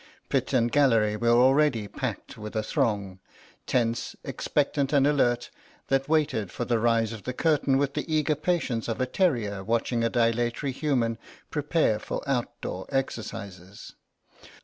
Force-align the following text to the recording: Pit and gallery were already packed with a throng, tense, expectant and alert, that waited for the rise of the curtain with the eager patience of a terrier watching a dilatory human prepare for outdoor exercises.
Pit 0.29 0.51
and 0.51 0.71
gallery 0.71 1.15
were 1.15 1.27
already 1.29 1.87
packed 1.87 2.35
with 2.35 2.55
a 2.55 2.63
throng, 2.63 3.19
tense, 3.67 4.15
expectant 4.23 4.91
and 4.93 5.05
alert, 5.05 5.51
that 5.89 6.09
waited 6.09 6.49
for 6.51 6.65
the 6.65 6.79
rise 6.79 7.13
of 7.13 7.21
the 7.21 7.33
curtain 7.33 7.77
with 7.77 7.93
the 7.93 8.11
eager 8.11 8.33
patience 8.33 8.87
of 8.87 8.99
a 8.99 9.05
terrier 9.05 9.63
watching 9.63 10.03
a 10.03 10.09
dilatory 10.09 10.71
human 10.71 11.19
prepare 11.51 11.99
for 11.99 12.27
outdoor 12.27 12.87
exercises. 12.89 13.93